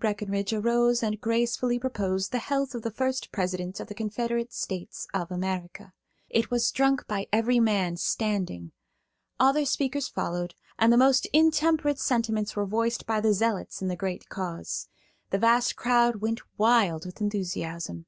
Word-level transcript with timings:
Breckenridge 0.00 0.54
arose 0.54 1.02
and 1.02 1.20
gracefully 1.20 1.78
proposed 1.78 2.32
the 2.32 2.38
health 2.38 2.74
of 2.74 2.80
the 2.80 2.90
first 2.90 3.30
President 3.30 3.80
of 3.80 3.86
the 3.86 3.94
Confederate 3.94 4.50
States 4.50 5.06
of 5.12 5.30
America. 5.30 5.92
It 6.30 6.50
was 6.50 6.70
drunk 6.70 7.06
by 7.06 7.26
every 7.34 7.60
man, 7.60 7.98
standing. 7.98 8.72
Other 9.38 9.66
speakers 9.66 10.08
followed, 10.08 10.54
and 10.78 10.90
the 10.90 10.96
most 10.96 11.26
intemperate 11.34 11.98
sentiments 11.98 12.56
were 12.56 12.64
voiced 12.64 13.04
by 13.04 13.20
the 13.20 13.34
zealots 13.34 13.82
in 13.82 13.88
the 13.88 13.94
great 13.94 14.30
cause. 14.30 14.88
The 15.28 15.38
vast 15.38 15.76
crowd 15.76 16.16
went 16.22 16.40
wild 16.56 17.04
with 17.04 17.20
enthusiasm. 17.20 18.06